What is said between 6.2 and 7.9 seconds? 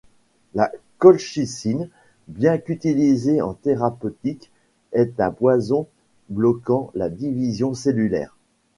bloquant la division